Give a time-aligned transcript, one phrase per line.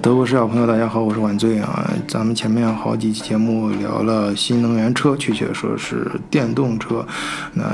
[0.00, 1.90] 德国视角朋友，大家好，我是晚醉啊。
[2.08, 7.04] 咱们前面好几期节目聊了新能源车，确切说是电动车。
[7.52, 7.64] 那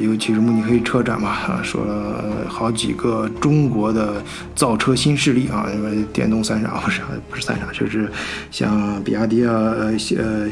[0.00, 4.22] 尤其是慕尼黑车展嘛，啊，说了好几个中国的
[4.54, 8.08] 造车新势力啊，因为电动三傻不是不是三傻，就是
[8.50, 9.98] 像比亚迪啊、呃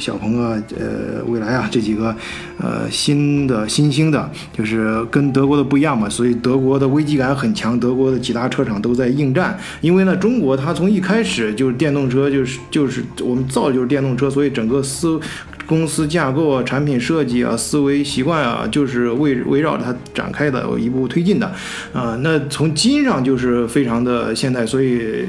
[0.01, 2.15] 小鹏啊、呃蔚来啊这几个
[2.59, 15.21] 呃新的新兴的，就是跟德国的不一样嘛，所以德国的危机感很强，德国的几大车厂都在应战，因为呢，中国它从一开始就是电动车，就是就是我们造的就是电动车，所以整个思
[15.67, 21.47] 公司架构啊、产品设计啊、思维习惯啊，就是围围绕着它展开的，一步步推进的
[21.93, 22.19] 啊。
[22.23, 25.25] 那从基因上就是非常的现代，所以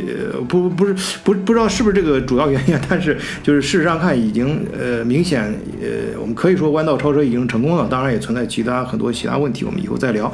[0.47, 0.93] 不不是
[1.23, 5.43] 不不知道是不是这个主要原因，但是就是事实上看已经呃明显
[5.81, 10.31] 呃我们可以说弯道超车已经成功了，当然也存在其他很多其他问题，我们以后再聊。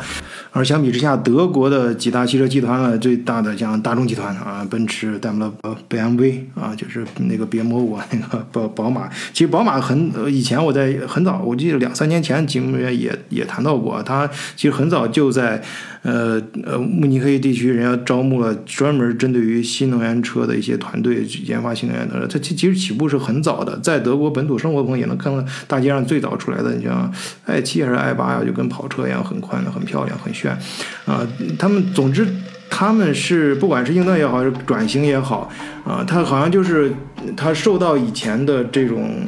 [0.53, 9.09] 而相比之下，德国的几大汽车集团呢，最大的像大众集团啊，奔驰、戴姆勒、BMW 啊，就是那个别摸我那个宝宝马。
[9.31, 15.61] 其实宝马很以前我在很早，我记得两三年前节目里面也也谈到过，它其实很早就在
[16.01, 22.27] 呃呃慕尼黑地区，人家招募了专门针对于新能源车的一些团队去研发新能源的。
[22.27, 27.09] 它其其实起步是很早的，在德国本土生活的朋友也能看到大街上最早出来的，你像
[27.45, 30.29] i 七还是 i 八呀，就跟跑车一样，很宽的，很漂亮，很。
[30.41, 30.57] 选
[31.05, 31.27] 啊，
[31.59, 32.27] 他们总之
[32.69, 35.49] 他们是不管是应对也好，还是转型也好
[35.85, 36.91] 啊，他好像就是
[37.37, 39.25] 他受到以前的这种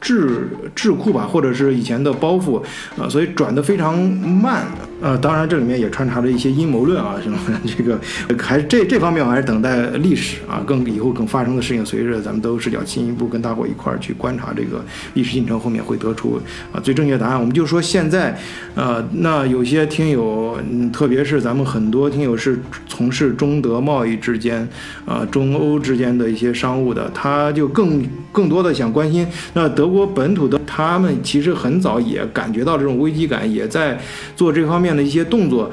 [0.00, 2.62] 智智库吧，或者是以前的包袱
[2.96, 4.66] 啊，所以转的非常慢。
[5.02, 7.36] 呃，当然这里面也穿插着一些阴谋论啊，什么
[7.76, 7.98] 这个
[8.38, 14.80] 还是这这方面我还是等待历史啊，更以后更发生的事情，随着咱们都视角进一步跟大伙一块儿去观察这个
[15.14, 16.40] 历史进程，后面会得出
[16.72, 17.40] 啊最正确答案。
[17.40, 18.38] 我们就说现在，
[18.76, 20.56] 呃，那有些听友，
[20.92, 24.68] 特别是咱们很多听友是从事中德贸易之间，
[25.04, 33.98] 啊中欧之间的一些商务的，他就更更多的想关心，那德国本土的他们其实很早也感觉到这种危机感，也在
[34.36, 34.91] 做这方面。
[34.96, 35.70] 的一些动作，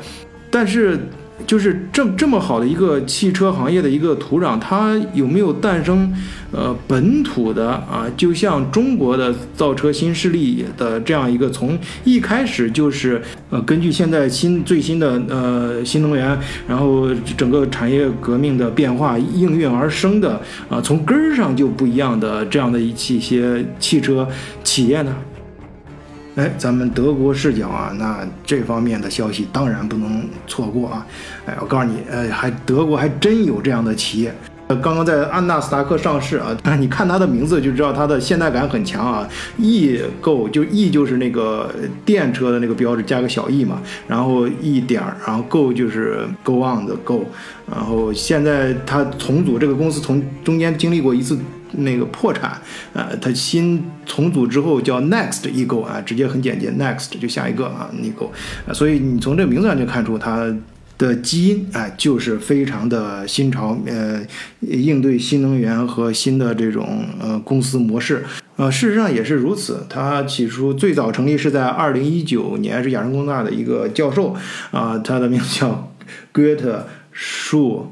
[0.50, 1.00] 但是
[1.48, 6.14] 就是这这么好的一个汽车行业的一个土壤，它有没有诞生
[6.52, 8.06] 呃本土的啊？
[8.18, 16.38] 就像中国的造车新势力的这样一个，从一开始就是呃根据现在新最新的呃新能源，
[16.68, 17.08] 然后
[17.38, 24.28] 整个产业革命的变化应运而生的啊，从根儿上就不一样的这样的一一些汽车
[24.62, 25.16] 企业呢？
[26.40, 31.06] 哎，咱们德国视角啊，那这方面的消息当然不能错过啊！
[31.46, 34.34] 哎，我告诉你，呃，还德国还真有这样的企业，
[34.68, 39.28] 呃，刚刚在安纳斯达克上市啊，你看它的名字就知道它的现代感很强啊
[39.58, 41.70] ，E Go 就 E 就是那个
[42.06, 47.26] 电车的那个标志，加个小 E 嘛，然后 E 点儿，然后 Go 就是 Go on 的 Go，
[47.70, 51.38] 然后现在它重组这个公司从中间经历过一次。
[51.72, 52.60] 那个破产，
[52.94, 58.30] 呃，它新重组之后叫 Next Ego 啊，直接很简洁，Next 就下一个啊，Ego，
[58.74, 60.54] 所以你从这个名字上就看出它
[60.98, 64.22] 的基因，哎，就是非常的新潮，呃，
[64.60, 68.26] 应对新能源和新的这种呃公司模式，
[68.58, 69.86] 呃，事实上也是如此。
[69.88, 74.36] 它起初最早成立是在二零一九年，是亚洲工大的一个教授
[74.72, 75.94] 啊，他的名字叫
[76.34, 76.82] Goethe
[77.16, 77.84] Schuh。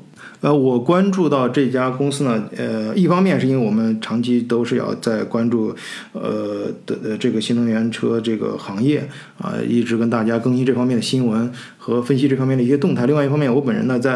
[0.41, 5.75] 呃，我关注到这家公司呢，呃，一方面是因为我们长期都是要在关注，
[6.13, 9.09] 呃的这个新能源车这个行业
[9.39, 11.51] 啊，一直跟大家更新这方面的新闻。
[11.87, 13.05] 和分析这方面的一些动态。
[13.05, 14.11] 另外一方面，我本人呢，在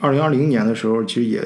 [0.00, 1.40] 二零二零年的时候，其实也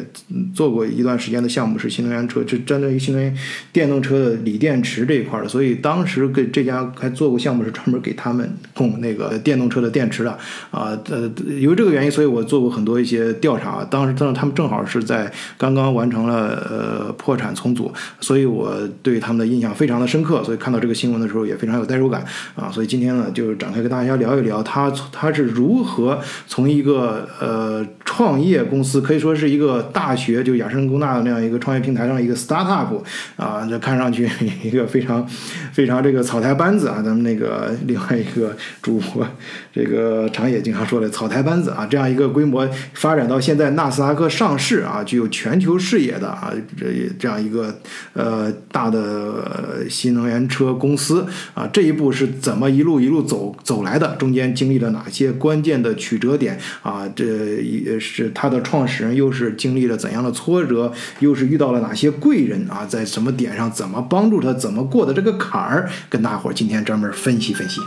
[0.55, 3.37] 做过一段时间的项目，是新能源车，就针对于新能源
[3.71, 5.47] 电动车的锂电池这一块的。
[5.47, 10.31] 所以当时给这家还做过项目，是专门给他们供那个电动车的电池的。
[10.71, 13.85] 啊，呃，由于这个原因，所以我做过很多一些调查。
[13.85, 20.43] 当时，当时他们正好是在刚刚完成了呃破产重组，所以我对他们的印象非常的深刻。
[20.43, 22.71] 所以看到这个新闻的时候，也非常有代入感啊。
[22.73, 25.51] 所以今今天呢，就展开跟大家聊一聊，他他是。
[25.61, 33.03] 如何从一个呃创业公司，可以说是一个大学，就雅诗兰工大的那样一个创业平台上一个 startup
[33.37, 34.29] 啊，这看上去
[34.63, 35.27] 一个非常
[35.73, 39.27] 非常这个草台班子啊，咱们那个另外一个主播
[39.73, 46.87] 这个长野经常说的草台班子啊，这样一个规模发展到现在纳斯达克上市啊，具有全球视野的啊，这
[47.19, 47.75] 这样一个
[48.15, 54.17] 呃大的新能源车公司啊，这一步是怎么一路路一路走走来的？
[54.17, 55.31] 中间经历了哪些？
[55.33, 67.81] 关键的曲折点啊，这也是他的创始人又是经历了怎样的挫折，又是遇到了哪些贵人啊，在什么点上怎么帮助他，怎么过的这个坎儿，跟大伙儿今天专门分析分析。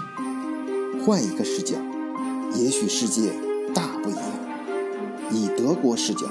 [1.06, 1.76] 换一个视角，
[2.56, 3.30] 也许世界
[3.76, 4.24] 大不一样。
[5.30, 6.28] 以德国视角，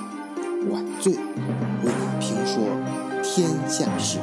[0.70, 1.20] 晚醉，为
[1.84, 2.64] 你评说
[3.22, 4.18] 天下事。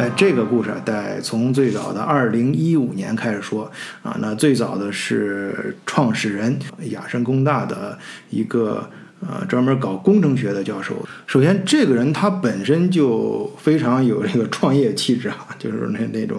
[0.00, 3.70] 哎，这个故事得从最早的二零一五年开始说
[4.02, 4.16] 啊。
[4.18, 7.98] 那最早的是创始人雅申工大的
[8.30, 8.88] 一个。
[9.20, 10.94] 呃，专门搞工程学的教授。
[11.26, 16.38] 首先，这个人他本身就非常有这个创业气质啊， 就是那那种，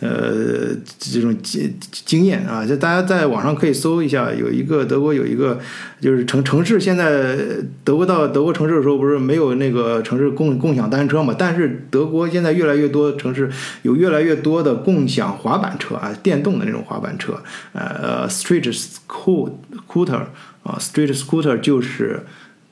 [0.00, 2.66] 呃，这种经经验啊。
[2.66, 5.60] 就大家在网上可以搜一下，有一个德国有一个，
[6.00, 7.38] 就是城城市现在
[7.84, 11.32] 德国到德国城市的时候，不是没有那个城市共共享单车嘛？
[11.38, 13.48] 但是德国现在越来越多城市
[13.82, 17.40] 有越来越多的共享滑板车啊，电动的那种滑板车，
[17.72, 20.22] 呃，street scooter。
[20.66, 22.20] 啊，Street Scooter 就是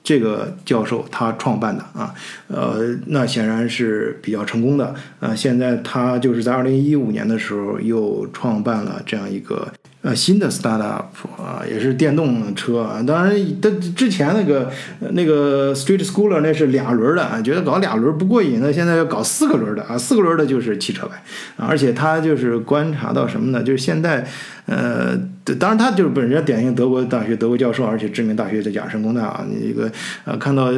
[0.03, 2.15] 这个教授他创办的啊，
[2.49, 5.35] 呃，那显然是比较成功的啊。
[5.35, 9.73] 现在他就是在二零一五年的时候又创办了这样一个。
[10.05, 11.07] 呃，新的 startup
[11.39, 13.03] 啊，也是电动车啊。
[13.07, 14.71] 当然，他之前那个
[15.13, 21.23] 那个 street Schooler 那是俩轮的啊，觉得搞俩轮不过瘾，那现在要搞四个轮的啊，四个轮的就是汽车呗。
[21.57, 23.63] 而且他就是观察到什么呢？
[23.63, 24.23] 就是现在，
[24.67, 25.19] 呃，
[25.59, 29.47] 当然他就是本人典型德国大学德国教授，而且知名大学的雅申工大啊。
[29.49, 29.91] 你这个
[30.27, 30.69] 呃，看到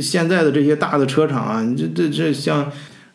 [0.00, 2.70] 现在的这些大的车厂啊，这这这像。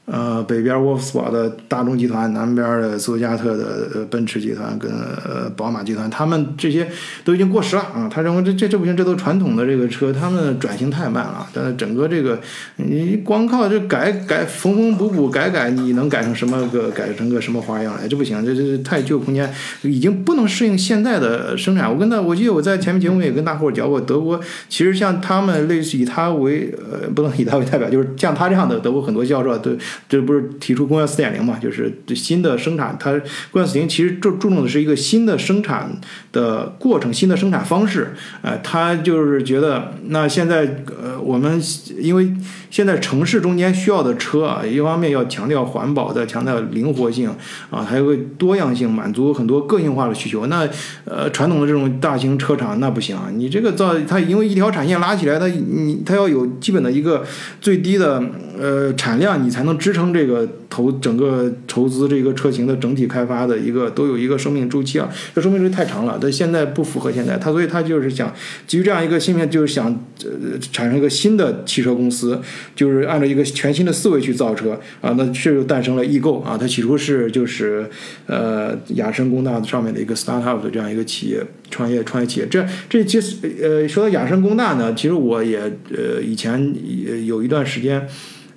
[0.06, 6.86] 呃，北边沃夫斯堡的大众集团，南边的斯图加特的奔驰集团跟呃宝马集团，他们这些
[7.24, 8.10] 都已经过时了啊。
[8.12, 11.48] 他认为这这这不行，这都传统的这个车，他们转型太慢了。
[11.54, 12.38] 但是整个这个
[12.78, 18.06] 你光靠这改改缝缝补补改改，你能改成什么个改成个什么花样来？
[18.06, 19.50] 这不行，这这太具有空间，
[19.84, 21.90] 已经不能适应现在的生产。
[21.90, 24.38] 我跟他，我记得我在前面节目也跟大伙儿讲过，德国
[24.68, 29.72] 其实像他们类似以他为呃不能以他为代表，就是像他这样的德国很多教授都。
[30.08, 31.58] 这不是提出工业四点零嘛？
[31.62, 33.12] 就是新的生产，它
[33.52, 35.92] 工业四点零其实注注重的是一个新的生产
[36.32, 38.14] 的过程，新的生产方式。
[38.42, 41.62] 呃，他就是觉得，那现在呃，我们
[42.00, 42.34] 因为
[42.70, 47.30] 现在城市中间需要的车啊，一方面要强调环保的，强调灵活性
[47.70, 50.48] 啊，还有个多样性，满足很多个性化的需求。
[50.48, 50.68] 那
[51.06, 57.24] 呃，传统的这种大型车厂那不行，你这个造它因为一条产线拉起来，它你它要有基本的一个
[57.60, 58.22] 最低的。
[58.60, 68.32] 呃，产量你才能支撑这个投整个投资这个车型的整体开发的一个都有一个生命周期啊，这生命周期太长了，但现在不符合现在，他所以他就是想
[68.68, 69.88] 基于这样一个芯片，就是想
[70.24, 72.40] 呃产生一个新的汽车公司，
[72.76, 77.90] 就是按照一个全新的思维去造车啊，那这就诞生了易购啊，它起初是就是
[78.28, 88.08] 呃雅申工大上面的一个 startup 的这样一个企业创业创业企业，这这其实呃说到雅申工大呢，其实我也呃以前也有一段时间。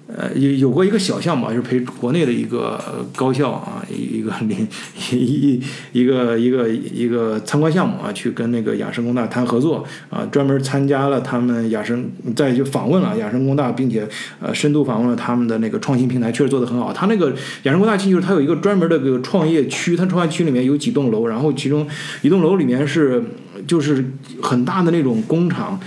[0.07, 2.79] 呃，有有过一个小项目，就是陪国内的一个
[3.17, 4.69] 高校啊，一个领
[5.11, 5.63] 一一
[5.93, 14.07] 一个一个一个参观项目啊，去跟那个雅申工大谈合作啊，专门参加了他们雅申，再就访问了雅申工大，并且
[14.41, 16.93] 呃深度访问了他们的那个创新平台，确实做得很好。
[16.93, 17.31] 他那个
[17.63, 21.87] 雅申工大其实它有一个专门的这个创业区，他创业区里面有几栋楼，然后其中
[22.21, 23.25] 一栋楼里面是
[23.67, 24.05] 就是
[24.43, 25.81] 很大的那种工厂。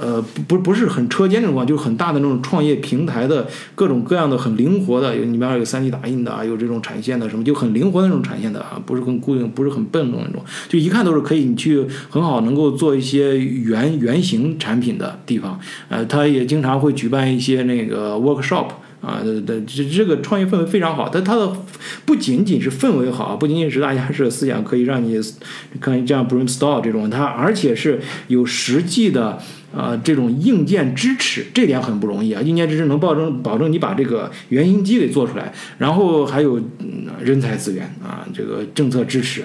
[0.00, 15.58] 呃，不不是很车间那种，就是很大的那种创业平台的各种各样的很灵活的，有里面有 3D 打印的啊，有这种产线的什么，就很灵活的那种产线的啊，不是很固定，不是很笨重那种，就一看都是可以你去很好能够做一些原原型产品的地方。
[15.88, 18.68] 呃，他也经常会举办一些那个 workshop。
[19.00, 21.52] 啊，对对，这这个创业氛围非常好，但它的
[22.04, 25.20] 不仅仅是氛围好，不仅仅是大家是思想可以让你
[25.80, 29.38] 看这样 brainstorm 这种，它而且是有实际的
[29.74, 39.44] 啊这种硬件支持，这点很不容易啊，硬件支持能保证保证你把这个原型机给做出来，然后还有嗯人才资源啊，这个政策支持。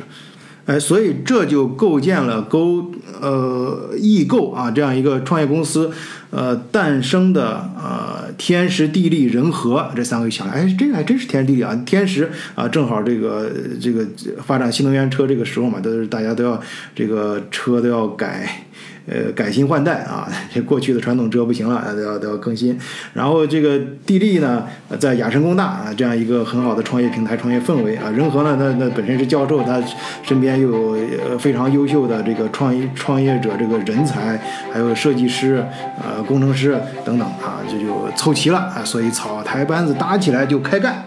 [0.66, 2.92] 哎，所以这就构建了勾
[3.22, 5.92] 呃易购啊这样一个创业公司，
[6.30, 13.52] 呃诞生的呃天时地利人和这三个想，哎，这个还真是天时地利啊，天时啊正好这个
[13.82, 14.08] 这个
[14.46, 16.62] 发展新能源车这个时候嘛，都是大家都要
[16.96, 18.66] 这个车都要改。
[19.06, 22.80] 呃，改新换代啊， 这过去的传统车不行了，都要都要更新。
[23.14, 24.66] 然后这个地利呢，
[24.98, 28.10] 在雅申工大啊，这样一个很好的创业平台、创业氛围啊。
[28.16, 29.82] 仁和呢，那那本身是教授，他
[30.24, 34.40] 身边又有非常优秀的这个创业创业者这个人才，
[34.72, 35.66] 还有设计师、
[36.02, 38.84] 呃工程师等等啊，这就凑齐了啊。
[38.86, 41.04] 所以草台班子搭起来就开干。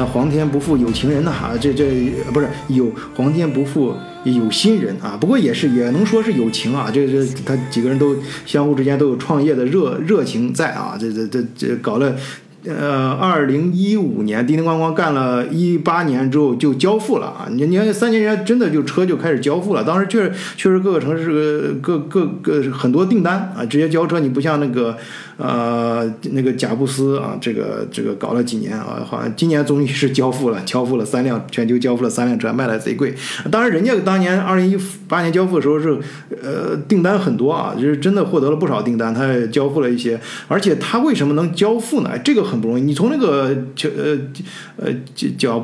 [0.00, 1.84] 那皇天不负有情人呐，啊，这这
[2.32, 8.16] 不是有皇天不负有心人啊，不过也是也能说是有情啊，这这他几个人都
[8.46, 12.16] 相互之间都有创业的热热情在啊，这这这这搞了。
[12.66, 17.48] 呃，二零一五年叮叮咣咣干了一八年之后就交付了啊！
[17.50, 24.96] 你你看三年人家真的就车就开始交付了，当时确实确实各个城市各各个很多订单啊，直接交车，你不像那个。
[25.42, 33.14] 呃，那个贾布斯啊，这个这个搞了几年啊，好像今年终于是交付了，交付了三辆，全球交付了三辆车，卖的贼贵。
[33.50, 34.76] 当然，人家当年二零一
[35.08, 35.98] 八年交付的时候是，
[36.42, 40.20] 呃，订单很多啊，就是真的获得了不少订单，他也交付了一些。
[40.46, 42.10] 而且他为什么能交付呢？
[42.18, 42.82] 这个很不容易。
[42.82, 44.18] 你从那个呃
[44.76, 44.92] 呃
[45.38, 45.58] 贾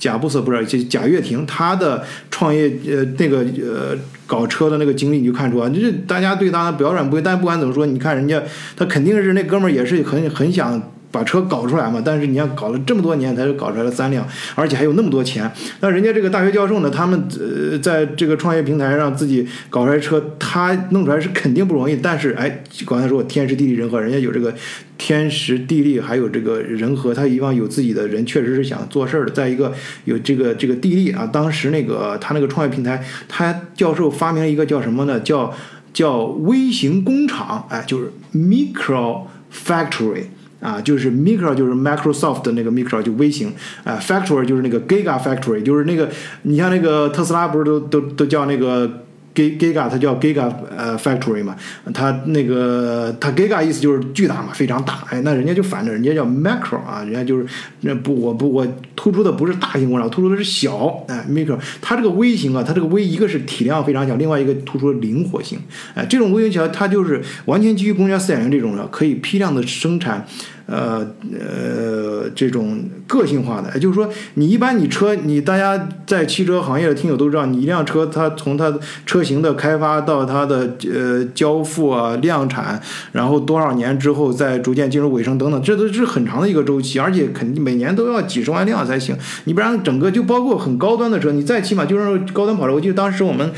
[0.00, 2.02] 贾布斯不是贾跃亭他的
[2.32, 3.96] 创业呃那个呃。
[4.30, 8.40] 搞车的那个经历你就看出啊，就是大家对他的表转不一，但不管怎么说，你看人家
[8.76, 10.80] 他肯定是那哥们儿也是很很想。
[11.10, 12.00] 把车搞出来嘛？
[12.04, 15.50] 但是你要搞了这么多年，才搞出来了三辆，而且还有那么多钱。
[15.80, 21.96] 那人家这个大学教授呢，他们呃在这个创业平台上自己搞出来车，他弄出来是肯定不容易。
[21.96, 24.54] 但是哎，刚才说天时地利人和，人家有这个
[24.98, 29.32] 天时地利，还有这个人和，他以往有自己的人，确实是想做事儿的。
[29.32, 29.72] 再一个
[30.04, 35.18] 有这个这个地利啊，当时那个他那个创业平台，他教授发明了一个叫什么呢？
[35.20, 35.52] 叫
[35.92, 40.26] 叫微型工厂，哎，就是 micro factory。
[40.60, 43.52] 啊，就是 micro 就是 Microsoft 的那个 micro 就微型，
[43.84, 46.08] 啊，factory 就是那个 giga factory，就是那个
[46.42, 49.04] 你像那个特斯拉不是都都都叫那个。
[49.34, 51.56] Giga，它叫 Giga 呃 Factory 嘛，
[51.94, 55.04] 它那个它 Giga 意思就是巨大嘛，非常大。
[55.08, 57.46] 哎，那人家就反着，人家叫 Macro 啊，人家就是
[57.82, 61.58] 那不我不我突出的不是大型工厂，突出的是小哎 Micro。
[61.80, 65.58] 它这个微型啊，它这个微一个是体量非常小，另外一个突出灵活性。
[65.94, 70.26] 哎，这种微型桥它就是完全基于工业四点零这种的，可以批量的生产。
[70.70, 78.72] 呃呃，这种个性化的，也就是说，你一般你车，你大家在汽车行业的听友都知道，你一辆车，它从它
[79.04, 82.80] 车型的开发到它的呃交付啊、量产，
[83.12, 89.16] 然后多少年之后再逐渐进入尾声等等，这都是很长的一个周期，而且肯定每年都要几十万辆才行。
[89.44, 92.74] 你不然整个就包括很高端的车，你再起码就是高端跑车。
[92.74, 93.50] 我记得当时我们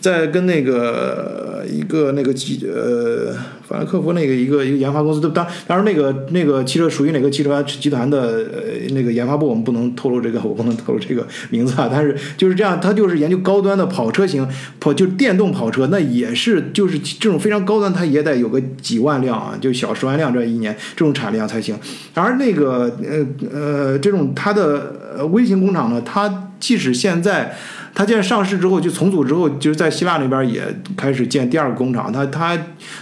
[0.00, 3.34] 在跟那个一个那个机呃。
[3.68, 11.86] 法兰克福那个一个一个研发公司，当当然那个那个汽车属于哪个汽车集团的呃那个研发部，我们不能透露这个，我不能透露这个名字啊。
[11.92, 14.48] 但是就是这样，他就是研究高端的跑车型，
[14.80, 21.78] 跑就电动跑车，那也是就是这种非常高端，它也得有个几万辆啊，就小十万辆这一年这种产量才行。
[22.14, 27.54] 而那个呃呃这种它的微型工厂呢，它即使现在。
[27.94, 30.62] 他现在上市之后，就重组之后，就是在希腊那边也
[30.96, 32.12] 开始建第二个工厂。
[32.12, 32.58] 他他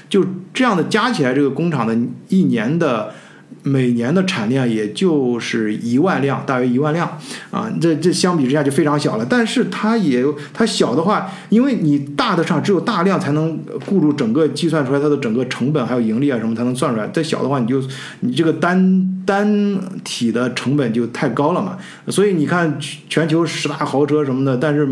[0.08, 1.96] 就这样的加起来，这个工厂的
[2.28, 3.12] 一年的。
[3.62, 7.18] 每年的产量也就是一万辆，大约一万辆
[7.50, 9.26] 啊，这这相比之下就非常小了。
[9.28, 10.24] 但是它也
[10.54, 17.08] 它小的话，因为你大的上只有大量才能顾住整个计算出来它的整个成本还有盈利啊什么才能算出来。
[17.08, 17.82] 再小的话，你就
[18.20, 21.76] 你这个单单体的成本就太高了嘛。
[22.06, 24.88] 所以你看全球十大豪车什么的，但是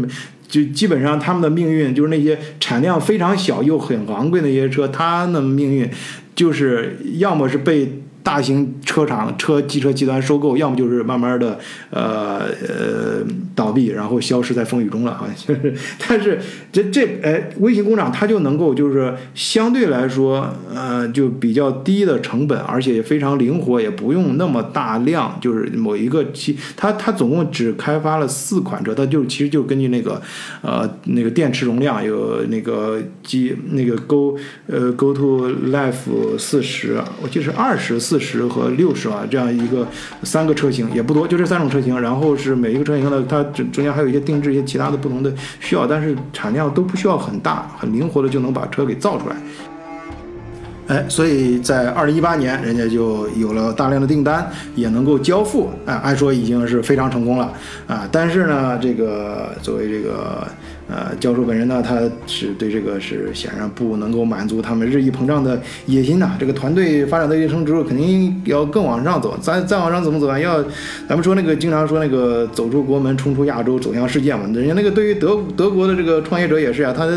[0.48, 5.88] 就基本上他们的命运就是那些产量非常小又很昂贵的那些车，它的命运
[6.34, 8.00] 就是要么是被。
[8.24, 11.58] 大型车厂、车机车集团收购，要么就是慢慢的，
[11.90, 13.22] 呃呃
[13.54, 15.28] 倒闭，然后消失在风雨中了啊。
[15.36, 15.74] 就是，
[16.08, 16.40] 但是
[16.72, 25.38] 这这哎，微型工厂它就能够就是相对来说，呃，就比较低的成本，而且也非常灵活，也不用那么大量。
[25.38, 30.22] 就是某一个机，它它总共只开发了四款车，它就其实就根据那个
[30.62, 38.13] 呃那个电池容量有那个机那个 Go 呃 Go to Life 四十，我记得是二十四。
[38.14, 39.84] 四十和六十啊，这样一个
[40.22, 42.00] 三个车型也不多，就这三种车型。
[42.00, 49.36] 然后是每一个车型呢，它中中间还有一些定制一些其他的不同的需要，但是产量都不需要很大，很灵活的就能把车给造出来。
[50.86, 55.70] 哎，所以在二零一八年，人家就有了大量的订单，也能够交付。
[55.86, 57.52] 哎，按说已经是非常成功了
[57.88, 58.08] 啊。
[58.12, 60.46] 但是呢，这个作为这个。
[60.86, 66.36] 呃，教授本人呢，他是对这个是显然不能够满足他们日益膨胀的野心呐。
[66.38, 69.34] 这个团队发展到一定之后，肯定要更往上走。
[69.40, 70.38] 再再往上怎么走啊？
[70.38, 70.62] 要
[71.08, 74.42] 咱们说那个经常说那个走出国门，冲出亚洲，走向世界嘛。
[74.54, 77.08] 人家那个对于德德国的这个创业者也是啊，他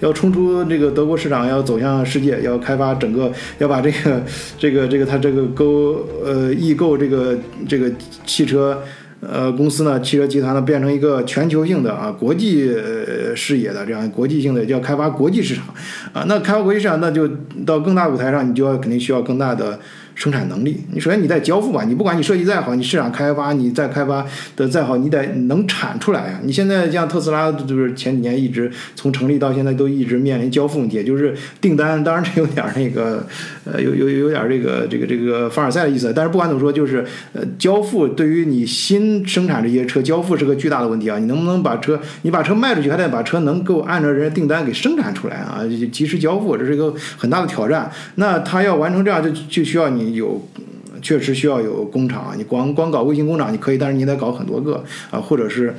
[0.00, 4.22] 要冲出这个德国市场，要走向世界，要开发整个，要把这个
[4.58, 7.88] 这个这个他这个购呃易购这个这个
[8.26, 8.82] 汽车。
[9.30, 12.70] 呃，公司呢，汽车集团呢，变成一个全球性的啊，国际
[13.34, 15.64] 视野的这样国际性的，要开发国际市场
[16.12, 16.24] 啊。
[16.28, 17.26] 那开发国际市场，那就
[17.64, 19.78] 到更大舞台上，你就要肯定需要更大的
[20.14, 20.84] 生产能力。
[20.92, 24.24] 你首先你在交付吧，你不管你设计再好，你市场开发你再开发
[24.56, 26.40] 的再好，你得能产出来呀。
[26.42, 33.26] 你现在像特斯拉，就是前几年一直从成立到现在都一直面临交付问题，就是订单，当然这有点那个，
[33.64, 36.12] 呃，有有有点这个这个这个凡尔赛的意思。
[36.14, 41.18] 但是不管怎么说，就是呃，交付对于你新生产这些车交付是个巨大的问题啊。
[41.18, 47.90] 你能不能把车你把车卖出去，还得把车能够按照人家订单给生产出来啊，及时交付，这是一个很大的挑战。
[48.16, 50.42] 那他要完成这样，就就需要你有。
[51.02, 55.74] 确实需要有工厂，你光光搞卫星工厂你可以，但是你得搞很多个啊，或者是，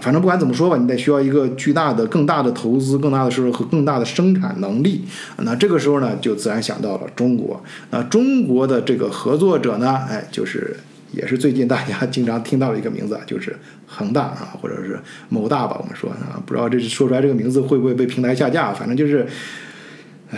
[0.00, 5.04] 反正不管怎么说吧，你得需要一个巨大的、更大的投资、更大的收入和更大的生产能力。
[5.42, 7.62] 那这个时候呢，就自然想到了中国。
[7.90, 10.76] 那中国的这个合作者呢，哎，就是
[11.12, 19.24] 也是最近大家经常听到的一个名字啊，就是恒大啊，或者是某大吧，我们说啊，不知道这说出来这个名字会不会被平台下架，反正就是。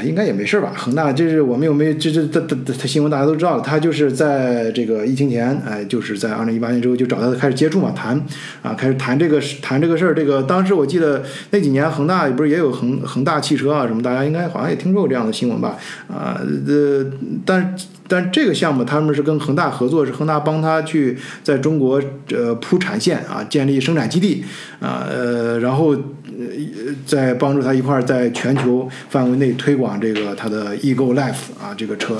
[0.04, 0.72] 应该也没事吧？
[0.76, 8.20] 恒大就是我们有没有这这这这这新闻大家都知道了，他就是在这个疫情前，哎，就是在二零一八年之后就找他开始接触嘛，谈
[8.62, 10.14] 啊，开始谈这个谈这个事儿。
[10.14, 15.76] 这个当时我记得那几年恒大不是也有恒恒大汽车啊什么，大家应该好像也听说过这样的新闻吧？
[16.08, 17.04] 啊，呃，
[17.44, 17.74] 但
[18.08, 22.00] 但这个项目他们是跟恒大合作，是恒大帮他去在中国
[22.30, 24.44] 呃铺产线啊，建立生产基地
[24.80, 25.96] 啊，呃，然后。
[26.38, 32.18] 呃，在帮助他一块儿在全球范围内推广这个他的 Ego Life 啊这个车，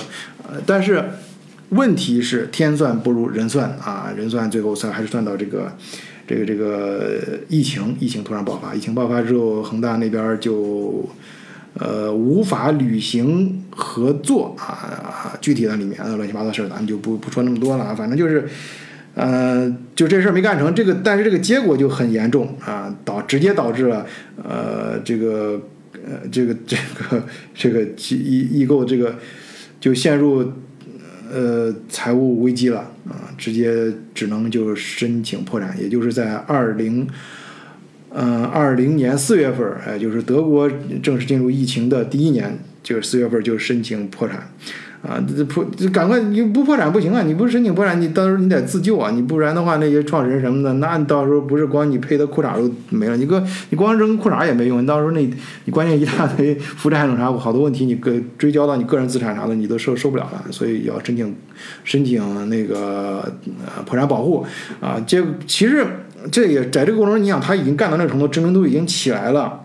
[0.48, 1.04] 呃，但是
[1.70, 5.70] 问题是天算不如人算啊，人算最后算还是算到这个
[6.26, 11.08] 这个这个疫情，疫情突然爆发，疫情爆发之后，恒大那边就
[11.74, 18.48] 呃无法履行合作啊，具体的里面的乱七八糟事儿，咱们就不不说那么多了啊，反正就是。
[19.16, 24.06] 呃，就这事儿没干成，这个但是这个结果就很严重啊，导直接导致了
[24.44, 25.58] 呃这个
[25.94, 29.16] 呃这个这个这个易易购这个
[29.80, 30.52] 就陷入
[31.32, 37.08] 呃财务危机了啊，直接只能就申请破产，也就是在二零
[38.10, 40.70] 嗯二零年四月份，哎，就是德国
[41.02, 44.50] 正式进入疫情的第一年，就是四月份就申请破产。
[45.02, 47.22] 啊，这破赶快你不破产不行啊！
[47.22, 49.10] 你不申请破产，你到时候你得自救啊！
[49.10, 55.20] 你不然的话，那些创始人什么的，那你到时候不是光你赔的裤衩都没了，你个你光扔裤衩也没用，你到时候那
[55.64, 61.34] 你关键一大堆负债那啥，好多问题你个追交到你个人资产啥的，你都受受不了了，所以要申请
[61.84, 63.32] 申请那个
[63.84, 64.44] 破产保护
[64.80, 65.00] 啊！
[65.06, 65.86] 这其实
[66.32, 69.60] 这也在这个过程中，你想他已经干到那个程度，知名度已经起来了。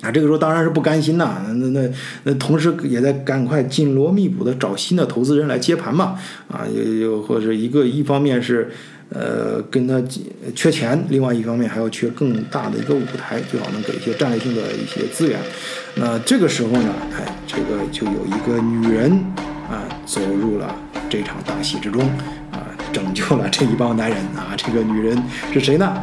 [0.00, 1.90] 啊，这个时候当然是不甘心呐，那那
[2.22, 8.70] 那同时也在赶快紧锣密鼓的找新的投资人来接盘嘛，啊，又又或者一个一方面是，
[9.10, 10.00] 呃，跟他
[10.54, 15.40] 缺钱，另外一方面还要缺更大的一个舞台，最好能给一些战略性的一些资源。
[15.96, 19.10] 那这个时候呢，哎，这个就有一个女人
[19.68, 20.72] 啊走入了
[21.10, 22.02] 这场大戏之中，
[22.52, 25.20] 啊，拯救了这一帮男人啊，这个女人
[25.52, 26.00] 是谁呢？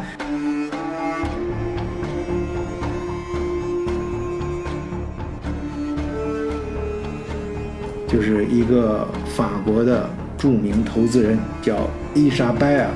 [8.16, 12.88] 就是一个法国的著名投资人，叫伊莎贝尔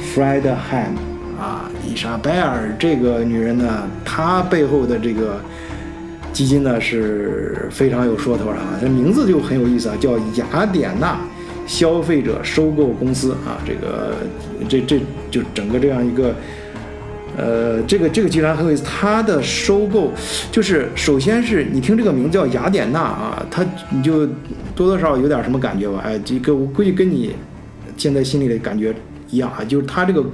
[0.02, 0.90] ·弗莱德汉
[1.38, 1.70] 啊。
[1.86, 5.38] 伊莎贝尔这个女人呢，她背后的这个
[6.32, 8.78] 基金呢是非常有说头的啊。
[8.80, 11.20] 这名字就很有意思啊，叫雅典娜
[11.66, 13.60] 消费者收购公司啊。
[13.66, 14.16] 这个
[14.70, 14.98] 这这
[15.30, 16.34] 就整个这样一个。
[17.36, 20.12] 呃，这个这个集团很有意思，它的收购
[20.50, 24.26] 就是首先是你听这个名字叫雅典娜啊，它你就
[24.74, 26.02] 多多少少有点什么感觉吧？
[26.04, 27.34] 哎，这个我估计跟你
[27.96, 28.94] 现在心里的感觉
[29.30, 30.24] 一样啊，就是他这个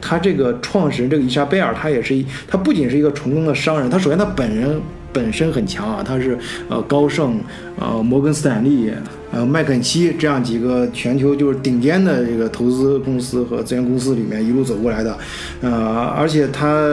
[0.00, 4.80] 他这个创始人这个伊莎贝尔，他也是一，他不仅是一个成功的商人，他首先他本人。
[5.12, 7.40] 本身很强啊，他是呃高盛、
[7.80, 8.88] 呃摩根斯坦利、
[9.32, 15.16] 呃麦肯锡这样几个全球就是顶尖的这个投资公司和资源公司里面一路走过来的，
[15.60, 16.84] 呃，而且她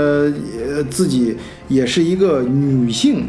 [0.55, 1.35] 也自己
[1.67, 3.25] 也是一个女性，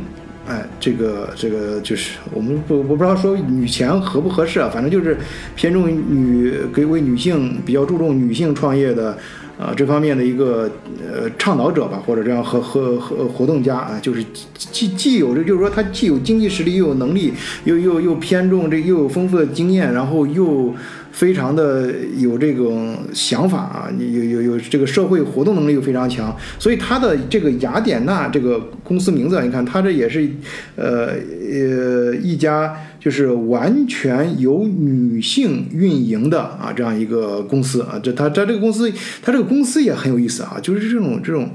[0.48, 5.16] 哎，这个这个就是我们不我不知道说女权合不合适啊，反正就是
[5.54, 9.16] 偏重女给为女性比较注重女性创业的。
[9.58, 17.34] 啊，这方面的一个呃倡导者吧，或者这样和和和活动家啊，就是既既有这，就是说他既有经济实力，又有能力，
[17.64, 20.72] 又又又偏重这，又有丰富的经验，然后又。
[21.18, 30.30] 非常的有这种想法啊，有有有这个社会活动能力又非常强，所以他的这个雅典娜这个公司名字，你看他这也是，
[30.76, 38.88] 呃呃一家就是完全由女性运营的啊这样一个公司啊，这他他这个公司
[39.20, 41.50] 他这个公司也很有意思啊，就是这种这种，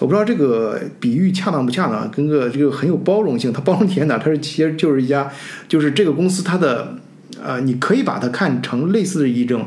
[0.00, 4.18] 我不知道这个比喻恰当不恰当，跟个这个很有包容性，它包容体现哪？
[4.18, 5.30] 它是其实就是一家
[5.68, 6.96] 就是这个公司它的。
[7.42, 9.66] 呃，你可以把它看成类似的一种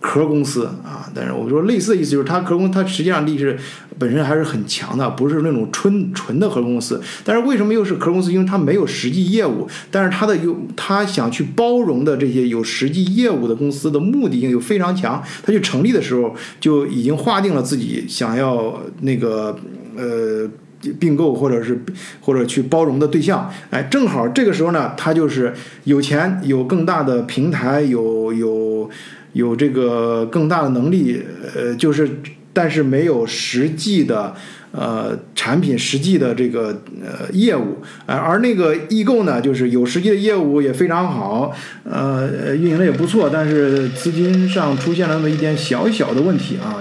[0.00, 3.58] 壳公司啊，但是我说类似的意思就是它壳公它实际上力是
[3.98, 7.00] 本身还是很强的，不是那种纯纯的壳公司。
[7.24, 8.30] 但是为什么又是壳公司？
[8.32, 15.22] 因为它没有实际业务，但是它的有它想去包容的这些有实际业务的公司的目的性又非常强。
[15.42, 19.58] 它去成立的时候就已经划定了自己想要那个
[19.96, 20.48] 呃。
[20.92, 21.82] 并购或者是
[22.20, 25.52] 或者去包容的对象，哎，正好这个时候呢，他就是
[25.84, 28.90] 有钱，有更大的平台，有有
[29.32, 31.22] 有这个更大的能力，
[31.54, 32.08] 呃，就是
[32.52, 34.34] 但是没有实际的
[34.72, 41.52] 呃产品，实际的这个呃业务，而而那个易购呢，就是有实际的业务也非常好，
[41.84, 46.80] 呃，运营的也不错，但是资金上出现了那么一点小小的问题啊，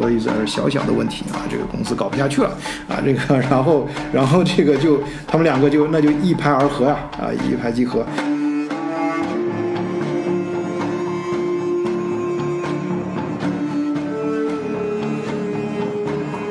[0.00, 0.10] 那个。
[0.10, 2.48] 我意思是小小的问题啊，这个公司搞不下去了
[2.88, 8.04] 啊，这个然后然后这个就他们两个就那就一拍而合呀啊，一拍即合。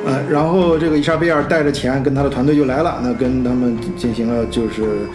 [0.05, 5.07] 呃，然后这个伊莎贝尔带着钱跟他的团队就来了，那跟他们进行了就是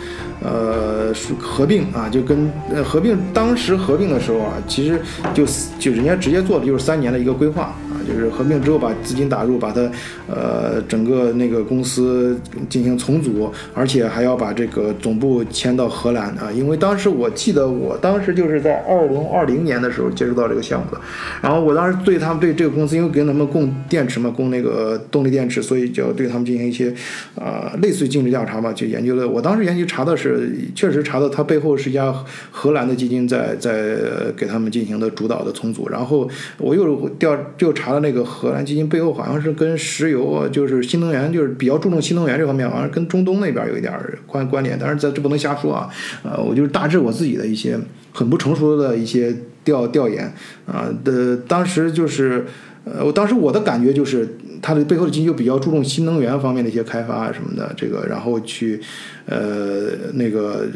[0.43, 5.01] 呃合并啊，就跟呃合并当时合并的时候啊，其实
[5.33, 5.45] 就
[5.79, 7.73] 就人家直接做的就是三年的一个规划。
[8.05, 9.81] 就是合并之后把资金打入，把它，
[10.29, 12.39] 呃，整个那个公司
[12.69, 16.53] 进行重组，而且还要把这个总部迁到荷兰啊。
[16.53, 21.01] 因为当时我记得，我当时就是在二零二零年的时候接触到这个项目的，
[21.41, 26.93] 然后我当时对他们对这个公司，因为给他们供电池嘛，供那个动力电池，所以就要对他们进行一些，
[27.37, 29.27] 呃，类似于尽职调查嘛，就研究了。
[29.27, 32.13] 我当时研究查的是，确实查到它背后是一家
[32.51, 33.97] 荷兰的基金在在
[34.37, 37.94] 给他们进行的主导的重组，然后我又调又查。
[37.95, 43.93] 他那个荷兰基金背后好像是跟石油，就是新能源，就是比较注重新能源这方面，好像跟中东那边有一点
[44.27, 44.77] 关关联。
[44.81, 45.89] 但是这这不能瞎说啊，
[46.25, 47.79] 呃，我就是大致我自己的一些
[48.13, 50.33] 很不成熟的一些调调研
[50.67, 52.45] 啊的，当时就是，
[52.85, 54.29] 呃，我当时我的感觉就是。
[54.67, 58.81] 它的背后的基金就比较注重新能源方面的一些开发什么的，这个然后去，
[59.27, 60.67] 呃，那个，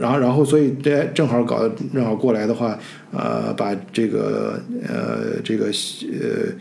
[0.00, 2.78] 然后然后所以这正好搞正好过来的话，
[3.12, 6.54] 呃，把这个呃这个呃。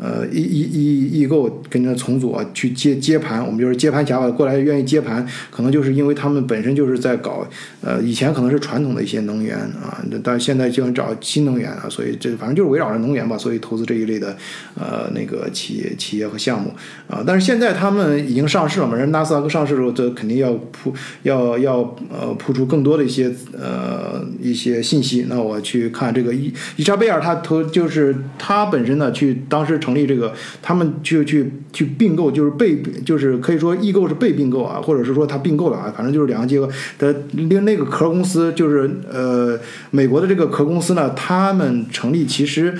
[0.00, 7.46] 呃，易易易易购跟着重组啊，去接接盘，我们就是接盘侠吧，过来愿意接盘，可能就是因为他们本身就是在搞，
[7.80, 14.36] 呃，以前可能是传统的一些能源啊，但现在就想找新能源啊，所以这反正就是围绕着能源吧，所以投资这一类的
[14.74, 16.72] 呃那个企业企业和项目
[17.08, 25.26] 啊，但是现在他们已经上市了嘛，人纳斯达克上市的时候，这肯定要铺要要呃铺出更多的一些呃一些信息。
[25.28, 29.80] 那我去看这个伊伊莎贝尔，他投就是他本身呢去当时。
[29.84, 36.66] 成立这个，他们就去去并购，就是被，就是可以说易购是被并购啊，或者是说他并购了啊，反正就是两个结合
[36.98, 37.14] 的。
[37.32, 42.74] 另那个壳公司就是呃美国的这个壳公司呢，他们成立其实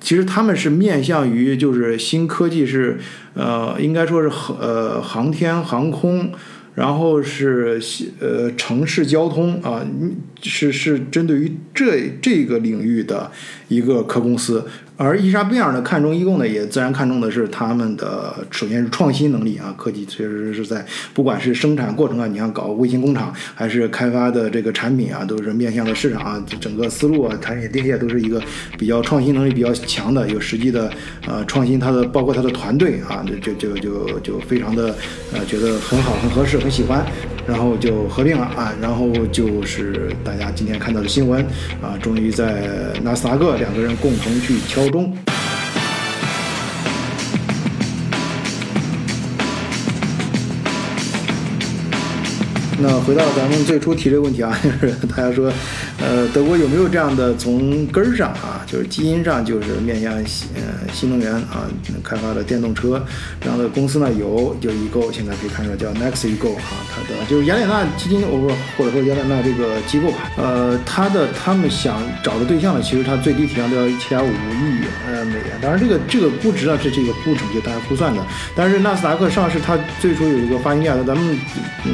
[0.00, 2.98] 其实他们是面向于就是新科技是
[3.34, 6.32] 呃应该说是呃航天航空，
[6.74, 7.78] 然后是
[8.20, 9.84] 呃城市交通啊，
[10.40, 13.30] 是是针对于这这个领域的
[13.68, 14.64] 一个壳公司。
[14.96, 28.40] 而伊莎贝尔呢，看中易购呢，也自然看中的是他们的首先是创新能力啊，科技确实是在不管是生产过程啊，你像搞卫星工厂，还是开发的这个产品啊，都是面向的市场啊，整个思路啊，产品定业都是一个
[28.78, 30.88] 比较创新能力比较强的，有实际的
[31.26, 34.94] 呃创新，它的包括它的团队啊，就就就就非常的
[35.32, 37.04] 呃觉得很好，很合适，很喜欢。
[37.46, 41.44] 然后就合并了啊，然后就是大家今天看到的新闻
[41.82, 45.16] 啊，终于在纳斯达克两个人共同去敲钟。
[52.76, 55.52] 那回到咱们最初提这个问题啊， 就是大家说。
[56.00, 61.66] 呃，德国有没有这样的从根儿上啊，就是基因上就是面向新呃新能源啊
[62.02, 63.02] 开发的电动车
[63.40, 64.12] 这样的公司呢？
[64.12, 78.20] 有，就易购现在可以看出来叫 Next Ego 啊，它的就是雅典娜基金，我或者说雅典娜这个机构吧，呃，它的他们想找的对象呢，其实它最低体量都要一七点五亿呃美元，当然这个这个估值呢是这个估值就大家估算的，
[78.54, 81.38] 但是纳斯达克上市它最初有一个发行价的，咱们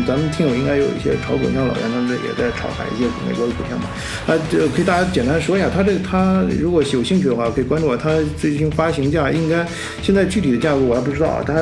[0.06, 3.84] 咱们听友应该有一些炒股票老袁他们也在炒买一些美国的股票嘛。
[4.26, 7.96] 啊，这可以大家简单说一下，它这个它如果有兴趣的话，可以关注我。
[7.96, 9.66] 它最近发行价应该
[10.02, 11.54] 现在具体的价格我还不知道，它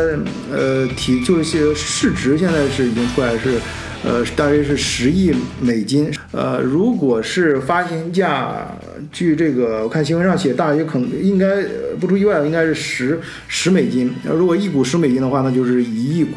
[0.52, 3.58] 呃体就是市值现在是已经出来是
[4.04, 6.10] 呃大约是十亿美金。
[6.32, 8.66] 呃，如果是发行价，
[9.12, 11.62] 据这个我看新闻上写，大约可能应该
[11.98, 14.12] 不出意外，应该是十十美金。
[14.24, 16.34] 如果一股十美金的话，那就是一亿股。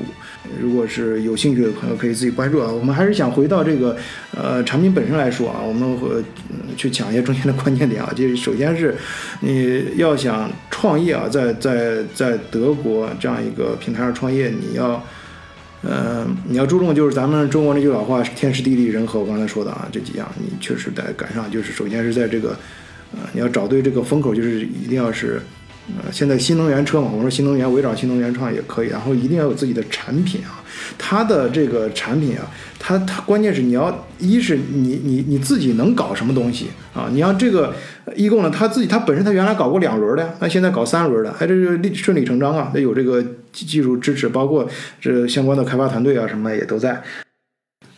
[0.60, 2.72] 如果是有兴趣的朋友，可以自己关注啊。
[2.72, 3.96] 我们还是想回到这个
[4.36, 6.10] 呃产品本身来说啊，我们会
[6.76, 8.12] 去讲一些中间的关键点啊。
[8.16, 8.96] 就是首先是
[9.42, 15.04] 你要想创业啊，在在在德国这样一个平台上创业，你要。
[15.84, 19.20] 呃，你要注重就是咱们中国那句老话，天时地利人和。
[19.20, 21.50] 我刚才说的啊，这几样你确实得赶上。
[21.50, 22.50] 就是首先是在这个，
[23.14, 25.42] 呃，你要找对这个风口，就是一定要是，
[25.98, 30.64] 呃，现在新能源车嘛，我们说新能源围绕新能源创也可以，然后一定要有自己的产品啊。
[30.98, 32.50] 它的这个产品啊，
[32.80, 37.08] 它它关键是你要一是你你你自己能搞什么东西啊？
[37.12, 37.74] 你要这个
[38.16, 44.68] 易购呢，他自己他本身他原来搞过两轮的呀，那现在搞三轮的，哎，这是顺理成章啊，得有这个技术支持，包括
[45.00, 47.02] 这相关的开发团队啊什么也都在。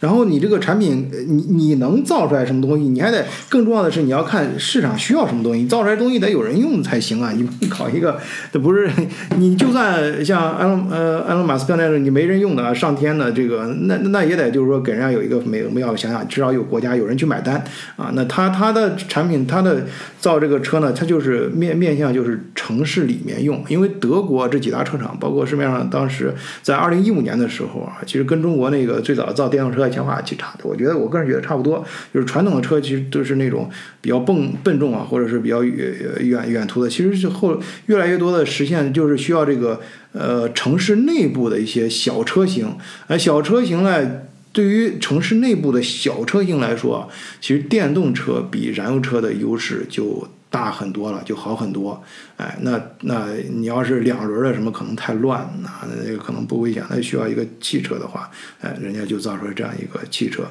[0.03, 2.83] 然后你这个产品，你你能造出来什么东西？
[2.89, 5.65] 你还得更重要的是，你要看市场需要什么东西。
[5.65, 7.31] 造出来东西得有人用才行啊！
[7.39, 8.19] 你搞一个，
[8.51, 8.91] 这不是
[9.39, 17.63] 你就算像埃隆呃埃隆马斯克那种你没人用的上天的这个，那那也得就是说给人家有一个美妙想想，至少有国家有人去买单
[17.95, 18.11] 啊。
[18.13, 19.85] 那他他的产品，他的
[20.19, 29.92] 造这个车呢，他就是面面向就是城市里面用，因为德国这几大车厂，包括市面上当时在二零一五年的时候啊，其实跟中国那个最早造电动车。
[29.93, 31.85] 想法其实差的，我觉得我个人觉得差不多。
[32.11, 33.69] 就是传统的车其实都是那种
[34.01, 36.89] 比较笨笨重啊，或者是比较远远远途的。
[36.89, 39.79] 其实是后越来越多的实现，就是需要这个
[40.13, 42.75] 呃城市内部的一些小车型。
[43.07, 47.07] 而小车型呢，对于城市内部的小车型来说，
[47.39, 50.27] 其实电动车比燃油车的优势就。
[50.53, 51.99] 大很多了，就好很多，
[52.37, 55.69] 哎，那那你要是两轮的什么，可能太乱，那
[56.05, 56.83] 那个可能不危险。
[56.91, 58.29] 那需要一个汽车的话，
[58.61, 60.43] 哎，人家就造出来这样一个汽车。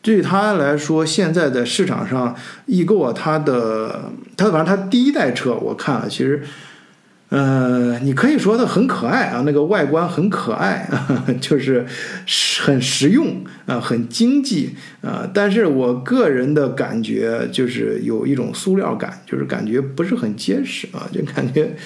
[0.00, 6.44] 对他来说，现在在市场上易购啊，他的他反正他第一代车，我看了，其实。
[7.30, 10.88] 呃，你可以说它很可爱啊，那个外观很可爱，
[11.40, 11.84] 就是
[12.62, 15.28] 很实用啊，很经济啊。
[15.34, 21.76] 但是我个人的感觉就是有一种塑料感，就是感觉不是很结实啊，就感觉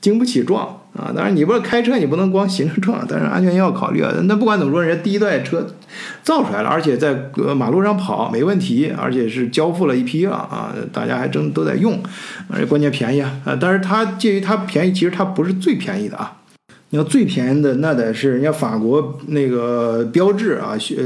[0.00, 0.81] 经不起撞。
[0.94, 4.12] 啊，当然你不是开车，你不能光行车撞，但是安全要考虑啊。
[4.24, 5.66] 那不管怎么说，人家第一代车
[6.22, 11.98] 造出来了，而且在马路上跑没问题，而且是交付了一批了啊，大家还真都在用，
[12.48, 13.32] 而且关键便宜啊。
[13.46, 16.36] 啊，但是它介于它便宜，其实它不是最便宜的啊。
[16.90, 20.96] 你要最便宜的，那得是人家法国那个标致啊，雪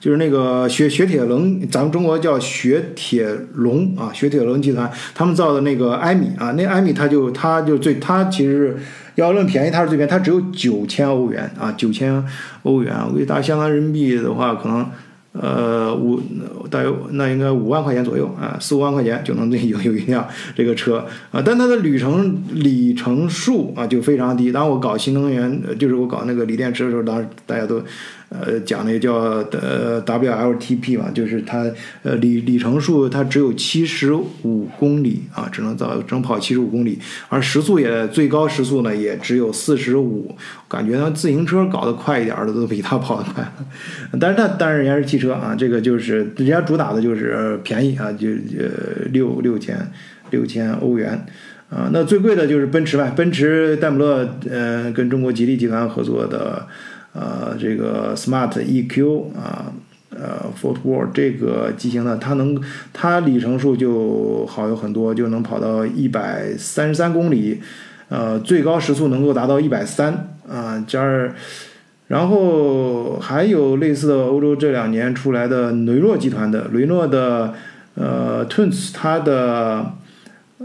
[0.00, 8.74] 就是那个雪雪铁龙，咱们中国叫雪铁龙啊，雪铁龙集团他们造的那个埃米啊，那埃米它就它就最它其实。
[9.16, 12.24] 要论便宜，它是最便宜，它只有九千欧元啊，九千
[12.62, 14.86] 欧元，我给大概相当人民币的话，可能
[15.32, 16.20] 呃五
[16.70, 24.52] 大约那应该五万块钱左右啊，四五万块钱就能有有一辆这个车啊，但它的旅程里程数啊就非常低。
[24.52, 27.82] 当我搞新能源，就是我搞那个锂电池的时候，当时大家都。
[28.28, 31.64] 呃，讲那个叫呃 WLTP 嘛，就是它
[32.02, 40.34] 呃里里程数它只有七十五公里啊，只能造只能跑七十五公里，而时速也最高时速呢也只有四十五，
[40.68, 43.48] 感觉呢自行车搞得快一点的都比它跑得快，
[44.18, 49.78] 但是它但是人家是汽车啊，这个就是人家主打的就是便宜啊，就呃六六千
[50.30, 51.24] 六千欧元
[51.70, 56.66] 啊，那最贵的就是奔驰呗，奔驰戴姆勒呃跟中国吉利集团合作的。
[57.18, 59.72] 呃，这个 Smart EQ 啊，
[60.10, 62.60] 呃，Fort World 这个机型呢，它能，
[62.92, 67.62] 它里程数就好有很多，就能跑到一百三十三公里，
[68.10, 71.34] 呃，最高时速能够达到一百三啊，加儿，
[72.08, 77.54] 然后还有类似的欧洲这两年出来的雷诺集团的雷诺的
[77.94, 79.92] 呃 Twins，它的。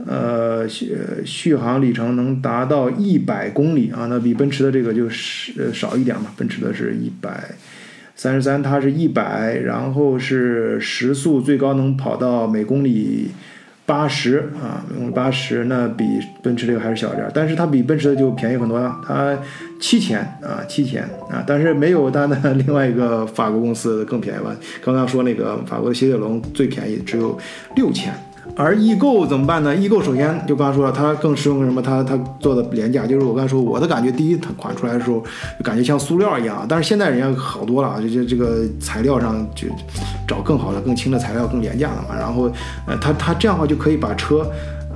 [0.07, 6.27] 呃，续续航里程能达到一百公里啊，那比奔驰的这个就是少一点嘛。
[6.37, 7.43] 奔驰的是一百
[8.15, 13.31] 三十三，它是一百，然后是时速最高能跑到每公里
[13.85, 16.05] 八十啊，每公里八十，那比
[16.41, 19.37] 奔驰这个还是小一点，但是它比奔驰的就便宜很多了，它
[19.81, 24.55] 七千啊，七千啊，但是没有它的另外一个法国公司更便宜吧？
[24.81, 27.37] 刚刚说那个法国的雪铁龙最便宜只有
[27.75, 28.13] 六千。
[28.55, 29.73] 而易购怎么办呢？
[29.75, 31.81] 易购首先就刚刚说了，它更适用什么？
[31.81, 35.23] 它它做的廉价，就是我刚才说，我的感觉，第一款出来的时候
[35.57, 39.67] 就感觉像塑料一样，但是现在人家好多了，啊就这这个材料上就
[40.27, 42.15] 找更好的、更轻的材料，更廉价的嘛。
[42.17, 42.51] 然后
[42.85, 44.45] 呃，它它这样的话就可以把车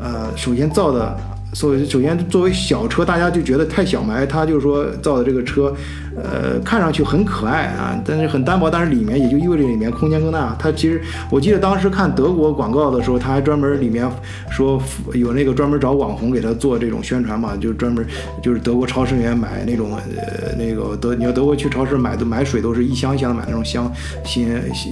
[0.01, 1.15] 呃首先造的，
[1.53, 5.73] 所以首先作为小车，大家就觉得太小嘛，它就是说造的这个车
[6.15, 10.55] 呃，看上去很可爱啊，但是很单薄，但是里面也就意味着里面空间更大。
[10.57, 14.09] 它其实我记得当时看德国广告的时候，他还专门里面
[14.49, 14.81] 说
[15.13, 18.05] 有那个专门找网红给他做这种宣传嘛，就专门
[18.41, 23.91] 就是德国超市里面买那种呃那个德你要德国去超市买的买水都是一箱一箱的买那种箱，
[24.23, 24.47] 新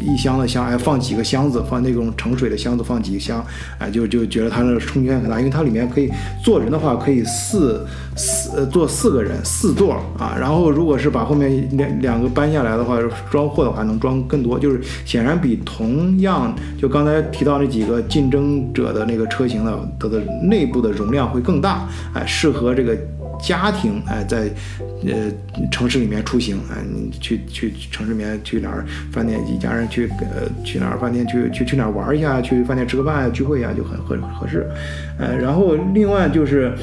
[0.05, 3.43] 一箱的箱，哎放几个箱子，放那种盛水的箱子放几个箱，
[3.79, 6.11] 哎就就觉得它的空间很大，因为它里面可以
[6.43, 12.99] 坐人的话可以四四呃坐四个人四座啊，然后如果是把后面两两个搬下来的话，
[13.29, 22.97] 装货的话能装更多，就是显然比同样就刚才提到那几个竞争者的那个车型的它的内部的容量会更大，哎适合这个。
[23.41, 24.49] 家庭哎，在
[25.05, 25.29] 呃
[25.69, 34.65] 城市里面出行哎，你去去城市里面去哪儿饭店一家人去呃去哪儿饭店去去去哪儿玩一下，去饭店吃个饭聚会一下就很合合适，
[35.19, 36.73] 呃然后另外就是。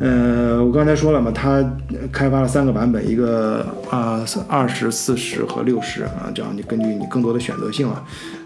[0.00, 1.64] 呃，我刚才说了嘛，它
[2.10, 7.94] 开发了三个版本，一个啊二十四十和六十啊，这样你根据你更多的选择性了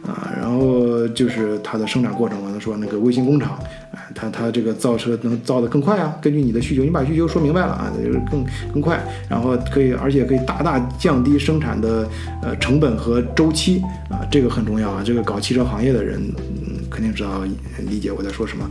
[0.07, 3.59] 啊，然后就是它的生产过程，我能说那个微星工厂，
[3.93, 12.07] 哎，它它这个造车能造得更快啊，根据你的需求，你把需求说明白了啊，就是更更快，然后可以而且可以大大降低生产的
[12.43, 16.23] 呃成本和周期啊，这个很重要啊，这个搞汽车行业的人。
[16.91, 17.43] 肯定知道
[17.87, 18.69] 理解我在说什么，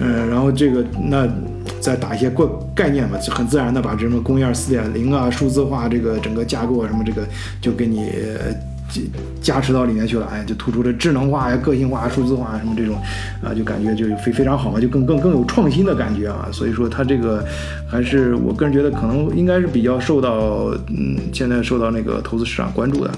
[0.00, 1.28] 嗯，然后这个那
[1.80, 7.26] 再打一些过概念嘛，就很自然的把什么工业四点零啊、数字化这个整个架构啊什么这个
[7.60, 8.10] 就给你
[9.42, 12.96] 加加持到里面去了，哎，就突出了智能化呀、个性化、数字化什么这种
[13.42, 16.48] 啊，就感觉就非非常好嘛，就更更更有创新的感觉啊。
[16.50, 17.44] 所以说它这个
[17.86, 23.10] 还是我个人觉得可能应该是比较受到嗯现在受到那个投资市场关注的。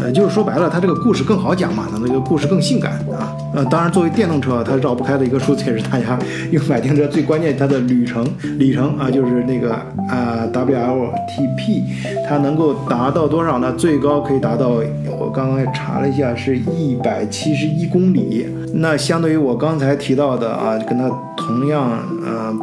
[0.00, 3.36] 呃，就是说白了，它这个故事更好讲嘛，那那个故事更性感啊。
[3.54, 6.18] 呃，当然作为电动车，它绕不开的一个数字也是大家
[6.50, 8.26] 用买电车最关键它的旅程
[8.58, 9.74] 里程啊，就是那个
[10.08, 11.82] 啊 WLTP，
[12.28, 13.72] 它能够达到多少呢？
[13.74, 14.80] 最高可以达到，
[15.18, 18.46] 我刚刚查了一下，是一百七十一公里。
[18.74, 21.90] 那相对于我刚才提到的啊，跟它同样，
[22.24, 22.54] 呃。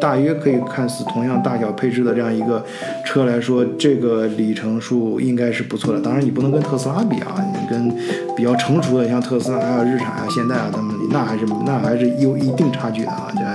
[0.00, 2.64] 大约可以看似同样大小配置的这样一个
[3.04, 6.00] 车来说，这个里程数应该是不错的。
[6.00, 7.88] 当然，你不能跟特斯拉比啊，你跟
[8.36, 13.52] 比较成熟的像特斯拉啊、日产啊、现代啊，他们那还是那还是有一定差距的啊，这样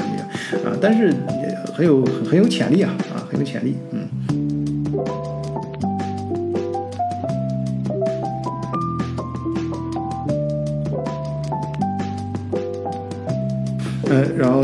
[0.65, 1.13] 啊，但是
[1.73, 4.04] 很有很有潜力啊啊，很有潜力，嗯。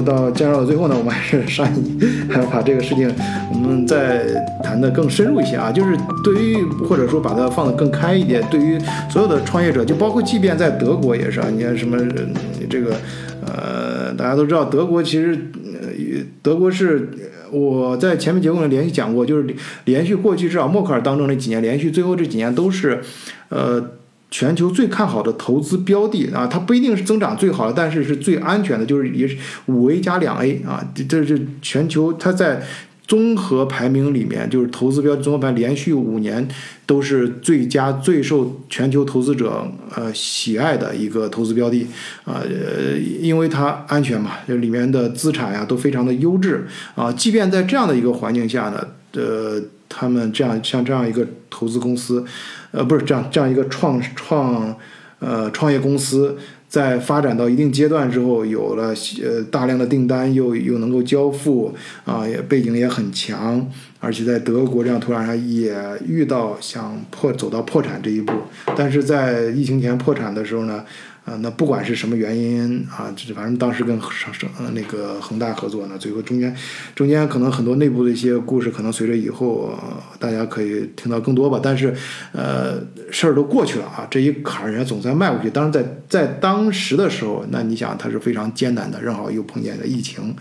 [0.01, 1.97] 到介绍到最后呢，我们还是上一，
[2.29, 3.13] 还要把这个事情，
[3.51, 4.23] 我们再
[4.63, 5.71] 谈的更深入一些啊。
[5.71, 11.47] 就是对于或者说把它放得更开一点，对于所有的创业者，就包括即便在德国也是啊。
[11.51, 11.97] 你看什么
[12.69, 12.95] 这个，
[13.45, 15.37] 呃，大家都知道德国其实，
[15.81, 15.89] 呃
[16.41, 17.09] 德国是
[17.51, 19.45] 我在前面节目里连续讲过，就是
[19.85, 23.01] 连续过去至少默克尔当中那几年，连续最后这几年都是，
[23.49, 23.83] 呃。
[24.31, 32.63] 全球最看好的投资标的啊，它不一定是增长最好的，但是是最安全的，就是也是五 A 加两 A 啊，这是全球它在
[33.05, 36.47] 综合排名里面，就是投资标综合排连续五年
[36.85, 41.85] 都是最佳、最受全球投资者呃喜爱的一个投资标的
[42.23, 46.65] 啊，呃，因为它安全嘛，这里面的资产呀都非常的优质
[46.95, 52.23] 啊，即便在这样的一个环境下呢，呃，他们这样像这样一个投资公司。
[52.71, 54.75] 呃，不是这样，这样一个创创，
[55.19, 65.75] 呃，创业公司在发展到一定阶段之后，有了呃大量的订单，又又能够交付，啊，也背景也很强，而且在德国这样土壤上也
[66.07, 68.33] 遇到想破走到破产这一步，
[68.75, 70.83] 但是在疫情前破产的时候呢。
[71.23, 76.55] 啊，那不管是什么原因啊，就是反正当时跟省省呃那个恒大合作呢，最后中间
[76.95, 79.77] 中间可能很多内部的一些故事，可能随着以后
[80.17, 81.59] 大家可以听到更多吧。
[81.61, 81.93] 但是
[82.31, 82.81] 呃，
[83.11, 85.49] 事儿都过去了啊，这一坎儿人家总算迈过去。
[85.51, 90.35] 当然在在当时的时候，那你想它是非常艰难的，正好又碰见了疫情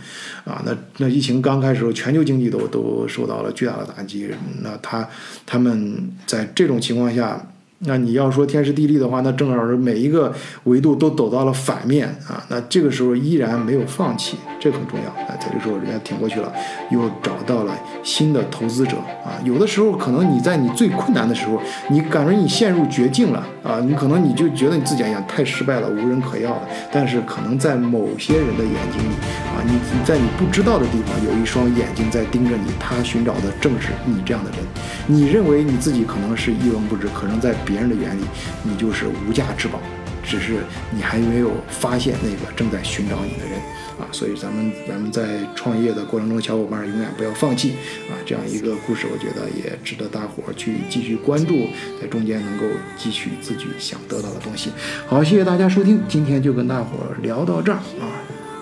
[0.45, 0.63] 啊。
[0.65, 4.31] 那那疫情刚开始时候，全球经济都都受到了巨大的打击。
[4.63, 5.07] 那他
[5.45, 7.47] 他们在这种情况下。
[7.81, 10.33] 那你要说天时地利的话，那正好是每一个
[10.65, 12.45] 维度都走到了反面啊。
[12.49, 15.35] 那这个时候依然没有放弃，这很重要啊。
[15.41, 16.53] 在这时候人家挺过去了，
[16.91, 19.41] 又找到了新的投资者啊。
[19.43, 21.59] 有的时候可能你在你最困难的时候，
[21.89, 26.63] 你感觉你陷入绝境了啊，你可能你就觉得你自己哎呀太失败了，无人可要了。
[26.93, 29.15] 但是可能在某些人的眼睛里
[29.49, 34.59] 啊，你你在你不知道的地方有一双眼睛在盯着你，他寻找的正是你这样的人。
[35.07, 37.55] 你认为你自己可能是一文不值，可能在。
[37.63, 38.23] 别人的眼里，
[38.65, 39.79] 你就是无价之宝。
[40.25, 40.57] 只是
[40.91, 43.61] 你还没有发现那个正在寻找你的人
[44.01, 44.09] 啊。
[44.13, 47.73] 所以咱们咱们在创业的过程中，小伙伴永远不要放弃
[48.09, 48.17] 啊。
[48.25, 51.69] 这样一个故事，我觉得也值得大伙儿去继续关注，
[52.01, 52.65] 在中间能够
[52.99, 54.71] 汲取自己想得到的东西。
[55.07, 58.11] 好，谢谢大家收听，今天就跟大伙儿聊到这儿啊，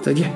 [0.03, 0.32] 再见。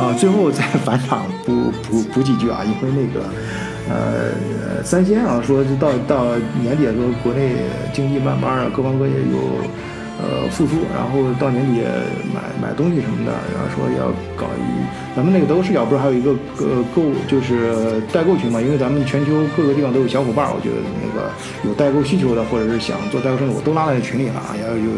[0.00, 3.26] 啊，最后再 返场补补补几句啊，因为那个，
[3.90, 7.56] 呃，三鲜啊，说到到年底的时候，国内
[7.92, 9.38] 经济慢慢啊，各方各业有
[10.22, 11.82] 呃复苏，然后到年底
[12.32, 18.60] 买买东西什么的，然后说要搞一，咱们那个德国视角不是还有一个呃购就是代购群嘛？
[18.60, 21.28] 因为咱们全球各个地方都有小伙伴，我觉得那个
[21.66, 24.54] 有代购需求的，或者是想做代购生意，我都拉在群里了啊。
[24.62, 24.90] 要有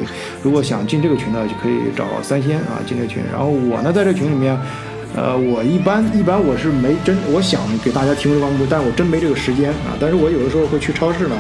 [0.43, 3.23] 如果想进这个群的，就可以找三鲜啊进这个群。
[3.33, 4.59] 然后我呢，在这群里面。
[5.15, 9.93] 呃，我一般一般我是没真，我想给大家提供这方面，但是我真没这个时间啊。
[10.01, 11.37] 但是我有的时候会去超市呢，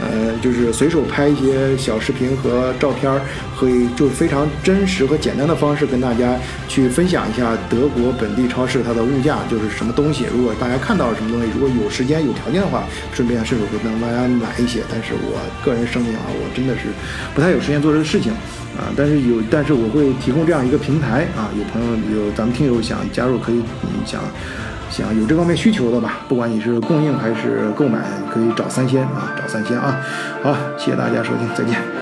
[0.00, 3.08] 呃，就是随手拍一些小视频和照片，
[3.56, 10.26] 可以就非常真实和简单的方式跟大家去分享一下德国本地超市它的物价就是什么东西。
[10.34, 12.82] 如果大家看到了什么东西，如果有时间有条件的话，
[13.14, 14.80] 顺便顺手给大家买一些。
[14.90, 16.88] 但是我个人声明啊，我真的是
[17.36, 18.32] 不太有时间做这个事情。
[18.76, 23.62] 啊，但是有，但是我会提供这样一个平台啊，有朋友有咱们听友想加入，可以
[24.06, 24.20] 想
[24.90, 27.98] 想有这方面需求的吧，不管你是供应还是购买，
[28.32, 30.00] 可以找三仙啊，找三仙啊。
[30.42, 32.01] 好，谢谢大家收听，再见。